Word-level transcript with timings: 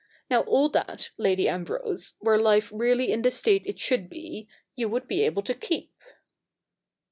Now 0.31 0.41
all 0.41 0.67
that, 0.69 1.11
Lady 1.19 1.47
Ambrose, 1.47 2.15
were 2.21 2.39
life 2.41 2.71
really 2.73 3.11
in 3.11 3.21
the 3.21 3.29
state 3.29 3.61
it 3.67 3.77
should 3.77 4.09
be, 4.09 4.47
you 4.75 4.89
would 4.89 5.07
be 5.07 5.21
able 5.21 5.43
to 5.43 5.53
keep.' 5.53 5.93